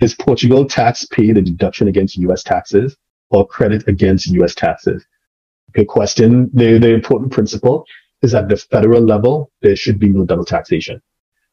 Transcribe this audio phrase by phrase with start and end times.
[0.00, 2.42] Is Portugal tax paid a deduction against U.S.
[2.42, 2.96] taxes
[3.30, 4.54] or credit against U.S.
[4.54, 5.06] taxes?
[5.72, 6.50] Good question.
[6.52, 7.84] The, the important principle
[8.22, 11.00] is at the federal level, there should be no double taxation.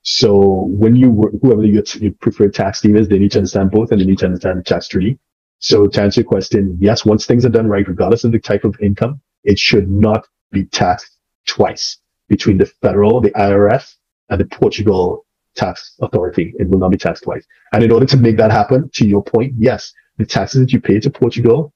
[0.01, 3.91] So when you, whoever your, your preferred tax scheme is, they need to understand both
[3.91, 5.17] and they need to understand the tax treaty.
[5.59, 8.65] So to answer your question, yes, once things are done right, regardless of the type
[8.65, 11.97] of income, it should not be taxed twice
[12.27, 13.95] between the federal, the IRS,
[14.29, 15.25] and the Portugal
[15.55, 16.53] tax authority.
[16.57, 17.45] It will not be taxed twice.
[17.71, 20.81] And in order to make that happen, to your point, yes, the taxes that you
[20.81, 21.73] pay to Portugal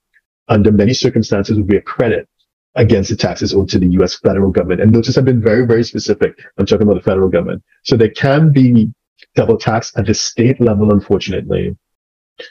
[0.47, 2.27] under many circumstances will be a credit
[2.75, 4.81] against the taxes owed to the US federal government.
[4.81, 6.39] And notice I've been very, very specific.
[6.57, 7.63] I'm talking about the federal government.
[7.83, 8.93] So there can be
[9.35, 11.75] double tax at the state level, unfortunately.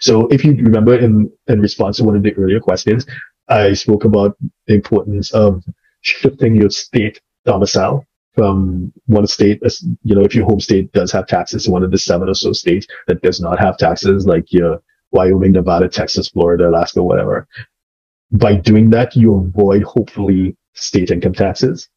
[0.00, 3.06] So if you remember in, in response to one of the earlier questions,
[3.48, 4.36] I spoke about
[4.66, 5.62] the importance of
[6.00, 8.04] shifting your state domicile
[8.36, 9.60] from one state,
[10.04, 12.52] you know, if your home state does have taxes one of the seven or so
[12.52, 17.48] states that does not have taxes, like your Wyoming, Nevada, Texas, Florida, Alaska, whatever.
[18.32, 21.88] By doing that, you avoid hopefully state income taxes.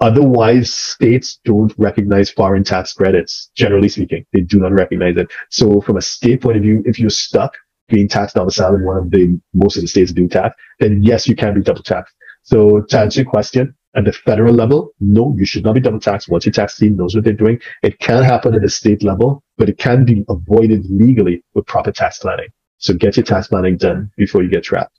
[0.00, 3.50] Otherwise, states don't recognize foreign tax credits.
[3.54, 5.28] Generally speaking, they do not recognize it.
[5.50, 7.56] So from a state point of view, if you're stuck
[7.88, 11.28] being taxed domicile in one of the most of the states do tax, then yes,
[11.28, 12.14] you can be double taxed.
[12.42, 15.98] So to answer your question, at the federal level, no, you should not be double
[15.98, 16.28] taxed.
[16.28, 19.42] Once your tax team knows what they're doing, it can happen at the state level,
[19.56, 22.48] but it can be avoided legally with proper tax planning.
[22.78, 24.98] So get your tax planning done before you get trapped.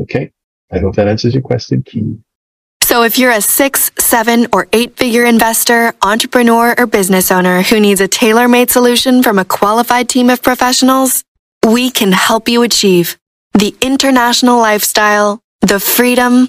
[0.00, 0.30] Okay.
[0.70, 2.18] I hope that answers your question, Key.
[2.82, 7.80] So if you're a six, seven, or eight figure investor, entrepreneur, or business owner who
[7.80, 11.24] needs a tailor made solution from a qualified team of professionals,
[11.66, 13.16] we can help you achieve
[13.54, 16.48] the international lifestyle, the freedom,